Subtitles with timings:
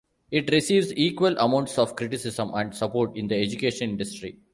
[0.31, 4.39] It receives equal amounts of criticism and support in the educational industry.